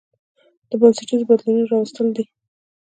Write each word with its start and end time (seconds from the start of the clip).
د 0.69 0.71
بنسټيزو 0.81 1.27
بدلونونو 1.29 1.69
راوستل 1.71 2.07
دي 2.15 2.23